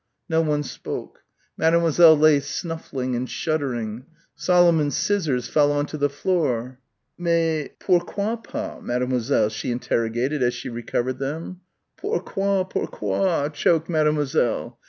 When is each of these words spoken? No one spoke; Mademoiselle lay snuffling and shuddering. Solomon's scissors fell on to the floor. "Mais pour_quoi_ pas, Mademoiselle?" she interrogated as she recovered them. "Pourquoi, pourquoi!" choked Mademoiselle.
No 0.27 0.41
one 0.41 0.63
spoke; 0.63 1.21
Mademoiselle 1.57 2.17
lay 2.17 2.39
snuffling 2.39 3.15
and 3.15 3.29
shuddering. 3.29 4.05
Solomon's 4.33 4.97
scissors 4.97 5.47
fell 5.47 5.71
on 5.71 5.85
to 5.85 5.97
the 5.99 6.09
floor. 6.09 6.79
"Mais 7.19 7.69
pour_quoi_ 7.79 8.43
pas, 8.43 8.81
Mademoiselle?" 8.81 9.49
she 9.49 9.69
interrogated 9.69 10.41
as 10.41 10.55
she 10.55 10.69
recovered 10.69 11.19
them. 11.19 11.61
"Pourquoi, 11.97 12.63
pourquoi!" 12.63 13.49
choked 13.53 13.89
Mademoiselle. 13.89 14.79